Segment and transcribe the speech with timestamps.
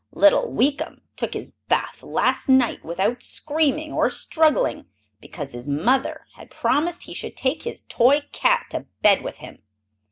[0.13, 4.87] Little Weekum took his bath last night without screaming or struggling,
[5.19, 9.61] because his mother had promised he should take his toy cat to bed with him!